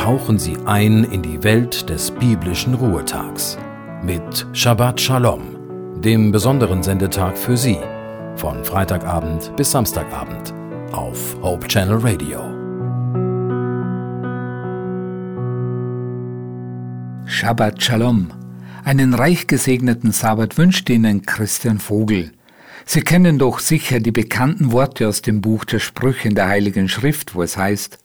tauchen 0.00 0.38
Sie 0.38 0.56
ein 0.64 1.04
in 1.04 1.20
die 1.20 1.42
Welt 1.44 1.90
des 1.90 2.10
biblischen 2.10 2.72
Ruhetags 2.72 3.58
mit 4.02 4.46
Shabbat 4.54 4.98
Shalom, 4.98 5.42
dem 6.00 6.32
besonderen 6.32 6.82
Sendetag 6.82 7.36
für 7.36 7.54
Sie, 7.54 7.76
von 8.34 8.64
Freitagabend 8.64 9.54
bis 9.56 9.72
Samstagabend 9.72 10.54
auf 10.92 11.36
Hope 11.42 11.68
Channel 11.68 11.98
Radio. 11.98 12.40
Shabbat 17.26 17.82
Shalom. 17.82 18.30
Einen 18.82 19.12
reich 19.12 19.48
gesegneten 19.48 20.12
Sabbat 20.12 20.56
wünscht 20.56 20.88
Ihnen 20.88 21.26
Christian 21.26 21.78
Vogel. 21.78 22.32
Sie 22.86 23.02
kennen 23.02 23.38
doch 23.38 23.58
sicher 23.58 24.00
die 24.00 24.12
bekannten 24.12 24.72
Worte 24.72 25.06
aus 25.06 25.20
dem 25.20 25.42
Buch 25.42 25.66
der 25.66 25.78
Sprüche 25.78 26.26
in 26.26 26.34
der 26.34 26.48
Heiligen 26.48 26.88
Schrift, 26.88 27.34
wo 27.34 27.42
es 27.42 27.58
heißt, 27.58 27.98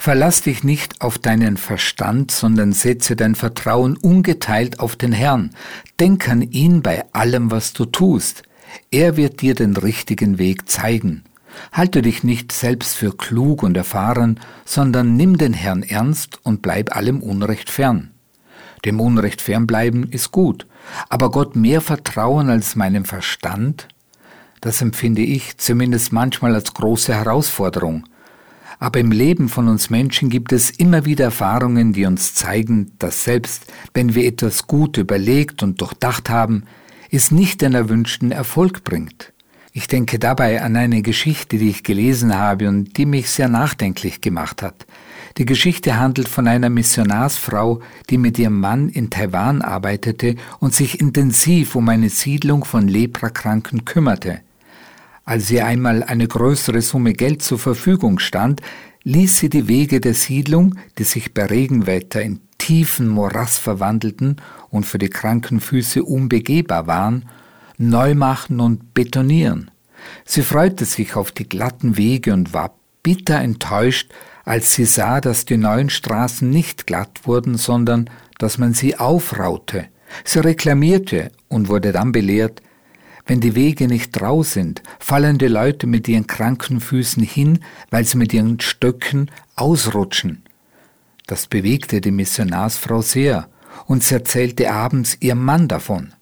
Verlass 0.00 0.42
dich 0.42 0.62
nicht 0.62 1.00
auf 1.00 1.18
deinen 1.18 1.56
Verstand, 1.56 2.30
sondern 2.30 2.72
setze 2.72 3.16
dein 3.16 3.34
Vertrauen 3.34 3.96
ungeteilt 3.96 4.78
auf 4.78 4.94
den 4.94 5.12
Herrn. 5.12 5.50
Denk 5.98 6.28
an 6.28 6.40
ihn 6.40 6.82
bei 6.82 7.04
allem, 7.12 7.50
was 7.50 7.72
du 7.72 7.84
tust. 7.84 8.44
Er 8.92 9.16
wird 9.16 9.42
dir 9.42 9.54
den 9.54 9.76
richtigen 9.76 10.38
Weg 10.38 10.70
zeigen. 10.70 11.24
Halte 11.72 12.00
dich 12.00 12.22
nicht 12.22 12.52
selbst 12.52 12.94
für 12.94 13.16
klug 13.16 13.64
und 13.64 13.76
erfahren, 13.76 14.38
sondern 14.64 15.16
nimm 15.16 15.36
den 15.36 15.52
Herrn 15.52 15.82
ernst 15.82 16.38
und 16.44 16.62
bleib 16.62 16.94
allem 16.94 17.20
Unrecht 17.20 17.68
fern. 17.68 18.12
Dem 18.84 19.00
Unrecht 19.00 19.42
fernbleiben 19.42 20.08
ist 20.12 20.30
gut, 20.30 20.68
aber 21.08 21.32
Gott 21.32 21.56
mehr 21.56 21.80
vertrauen 21.80 22.48
als 22.48 22.76
meinem 22.76 23.04
Verstand, 23.04 23.88
das 24.60 24.80
empfinde 24.80 25.22
ich 25.22 25.56
zumindest 25.58 26.12
manchmal 26.12 26.54
als 26.54 26.74
große 26.74 27.14
Herausforderung. 27.14 28.04
Aber 28.78 29.00
im 29.00 29.10
Leben 29.10 29.48
von 29.48 29.68
uns 29.68 29.90
Menschen 29.90 30.30
gibt 30.30 30.52
es 30.52 30.70
immer 30.70 31.04
wieder 31.04 31.26
Erfahrungen, 31.26 31.92
die 31.92 32.06
uns 32.06 32.34
zeigen, 32.34 32.92
dass 32.98 33.24
selbst 33.24 33.72
wenn 33.92 34.14
wir 34.14 34.24
etwas 34.26 34.66
gut 34.66 34.96
überlegt 34.96 35.62
und 35.62 35.80
durchdacht 35.80 36.30
haben, 36.30 36.64
es 37.10 37.30
nicht 37.30 37.62
den 37.62 37.74
erwünschten 37.74 38.30
Erfolg 38.30 38.84
bringt. 38.84 39.32
Ich 39.72 39.86
denke 39.86 40.18
dabei 40.18 40.62
an 40.62 40.76
eine 40.76 41.02
Geschichte, 41.02 41.58
die 41.58 41.70
ich 41.70 41.82
gelesen 41.82 42.36
habe 42.36 42.68
und 42.68 42.96
die 42.96 43.06
mich 43.06 43.30
sehr 43.30 43.48
nachdenklich 43.48 44.20
gemacht 44.20 44.62
hat. 44.62 44.86
Die 45.36 45.44
Geschichte 45.44 45.98
handelt 45.98 46.28
von 46.28 46.48
einer 46.48 46.68
Missionarsfrau, 46.68 47.80
die 48.10 48.18
mit 48.18 48.38
ihrem 48.38 48.58
Mann 48.58 48.88
in 48.88 49.10
Taiwan 49.10 49.62
arbeitete 49.62 50.34
und 50.58 50.74
sich 50.74 51.00
intensiv 51.00 51.76
um 51.76 51.88
eine 51.88 52.08
Siedlung 52.08 52.64
von 52.64 52.88
Leprakranken 52.88 53.84
kümmerte. 53.84 54.40
Als 55.28 55.50
ihr 55.50 55.66
einmal 55.66 56.02
eine 56.02 56.26
größere 56.26 56.80
Summe 56.80 57.12
Geld 57.12 57.42
zur 57.42 57.58
Verfügung 57.58 58.18
stand, 58.18 58.62
ließ 59.02 59.36
sie 59.36 59.50
die 59.50 59.68
Wege 59.68 60.00
der 60.00 60.14
Siedlung, 60.14 60.76
die 60.96 61.04
sich 61.04 61.34
bei 61.34 61.44
Regenwetter 61.44 62.22
in 62.22 62.40
tiefen 62.56 63.08
Morass 63.08 63.58
verwandelten 63.58 64.36
und 64.70 64.86
für 64.86 64.96
die 64.96 65.10
kranken 65.10 65.60
Füße 65.60 66.02
unbegehbar 66.02 66.86
waren, 66.86 67.26
neu 67.76 68.14
machen 68.14 68.58
und 68.58 68.94
betonieren. 68.94 69.70
Sie 70.24 70.40
freute 70.40 70.86
sich 70.86 71.14
auf 71.14 71.30
die 71.30 71.46
glatten 71.46 71.98
Wege 71.98 72.32
und 72.32 72.54
war 72.54 72.78
bitter 73.02 73.38
enttäuscht, 73.38 74.10
als 74.46 74.72
sie 74.72 74.86
sah, 74.86 75.20
dass 75.20 75.44
die 75.44 75.58
neuen 75.58 75.90
Straßen 75.90 76.48
nicht 76.48 76.86
glatt 76.86 77.26
wurden, 77.26 77.58
sondern 77.58 78.08
dass 78.38 78.56
man 78.56 78.72
sie 78.72 78.96
aufraute. 78.96 79.88
Sie 80.24 80.38
reklamierte 80.38 81.32
und 81.48 81.68
wurde 81.68 81.92
dann 81.92 82.12
belehrt, 82.12 82.62
wenn 83.28 83.40
die 83.40 83.54
Wege 83.54 83.86
nicht 83.86 84.20
rau 84.20 84.42
sind, 84.42 84.82
fallen 84.98 85.38
die 85.38 85.46
Leute 85.46 85.86
mit 85.86 86.08
ihren 86.08 86.26
kranken 86.26 86.80
Füßen 86.80 87.22
hin, 87.22 87.60
weil 87.90 88.04
sie 88.04 88.16
mit 88.16 88.32
ihren 88.32 88.58
Stöcken 88.58 89.30
ausrutschen. 89.54 90.42
Das 91.26 91.46
bewegte 91.46 92.00
die 92.00 92.10
Missionarsfrau 92.10 93.02
sehr, 93.02 93.48
und 93.86 94.02
sie 94.02 94.14
erzählte 94.14 94.72
abends 94.72 95.18
ihrem 95.20 95.44
Mann 95.44 95.68
davon. 95.68 96.14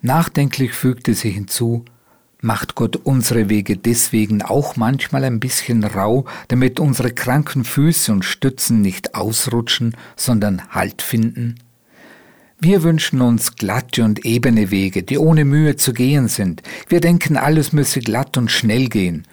Nachdenklich 0.00 0.72
fügte 0.72 1.12
sie 1.12 1.30
hinzu, 1.30 1.84
Macht 2.40 2.74
Gott 2.74 2.96
unsere 2.96 3.48
Wege 3.48 3.78
deswegen 3.78 4.42
auch 4.42 4.76
manchmal 4.76 5.24
ein 5.24 5.40
bisschen 5.40 5.82
rau, 5.82 6.26
damit 6.48 6.78
unsere 6.78 7.10
kranken 7.10 7.64
Füße 7.64 8.12
und 8.12 8.22
Stützen 8.22 8.82
nicht 8.82 9.14
ausrutschen, 9.14 9.96
sondern 10.14 10.62
Halt 10.68 11.00
finden? 11.00 11.54
Wir 12.64 12.82
wünschen 12.82 13.20
uns 13.20 13.56
glatte 13.56 14.02
und 14.02 14.24
ebene 14.24 14.70
Wege, 14.70 15.02
die 15.02 15.18
ohne 15.18 15.44
Mühe 15.44 15.76
zu 15.76 15.92
gehen 15.92 16.28
sind. 16.28 16.62
Wir 16.88 17.02
denken, 17.02 17.36
alles 17.36 17.74
müsse 17.74 18.00
glatt 18.00 18.38
und 18.38 18.50
schnell 18.50 18.88
gehen. 18.88 19.26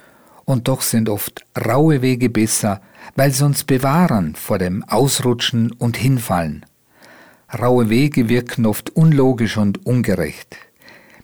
Und 0.43 0.67
doch 0.67 0.81
sind 0.81 1.07
oft 1.07 1.45
raue 1.57 2.01
Wege 2.01 2.29
besser, 2.29 2.81
weil 3.15 3.31
sie 3.31 3.45
uns 3.45 3.63
bewahren 3.63 4.35
vor 4.35 4.57
dem 4.57 4.83
Ausrutschen 4.83 5.71
und 5.71 5.95
Hinfallen. 5.95 6.65
Raue 7.57 7.89
Wege 7.89 8.27
wirken 8.27 8.65
oft 8.65 8.89
unlogisch 8.97 9.55
und 9.55 9.85
ungerecht. 9.85 10.57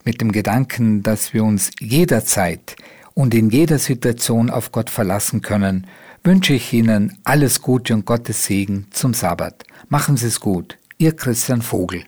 Mit 0.06 0.22
dem 0.22 0.32
Gedanken, 0.32 1.04
dass 1.04 1.34
wir 1.34 1.44
uns 1.44 1.72
jederzeit 1.82 2.78
und 3.16 3.34
in 3.34 3.50
jeder 3.50 3.80
Situation 3.80 4.50
auf 4.50 4.72
Gott 4.72 4.90
verlassen 4.90 5.42
können, 5.42 5.88
wünsche 6.24 6.54
ich 6.54 6.72
Ihnen 6.72 7.18
alles 7.26 7.62
Gute 7.62 7.94
und 7.94 8.06
Gottes 8.06 8.46
Segen 8.46 8.88
zum 8.92 9.14
Sabbat. 9.14 9.66
Machen 9.90 10.16
Sie 10.16 10.28
es 10.28 10.40
gut. 10.40 10.78
Ihr 11.00 11.16
Christian 11.16 11.62
Vogel. 11.62 12.06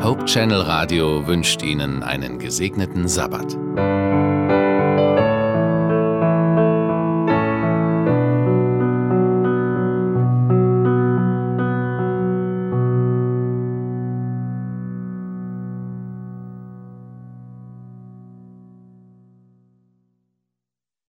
Hope 0.00 0.24
Channel 0.26 0.60
Radio 0.60 1.26
wünscht 1.26 1.64
Ihnen 1.64 2.04
einen 2.04 2.38
gesegneten 2.38 3.08
Sabbat. 3.08 3.56